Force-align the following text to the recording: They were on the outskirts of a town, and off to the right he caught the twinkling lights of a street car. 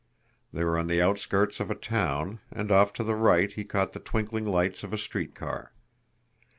They 0.51 0.63
were 0.63 0.79
on 0.79 0.87
the 0.87 0.99
outskirts 0.99 1.59
of 1.59 1.69
a 1.69 1.75
town, 1.75 2.39
and 2.51 2.71
off 2.71 2.91
to 2.93 3.03
the 3.03 3.13
right 3.13 3.53
he 3.53 3.63
caught 3.63 3.93
the 3.93 3.99
twinkling 3.99 4.45
lights 4.45 4.83
of 4.83 4.93
a 4.93 4.97
street 4.97 5.35
car. 5.35 5.73